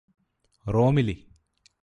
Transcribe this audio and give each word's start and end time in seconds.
റോമിലി 0.65 1.15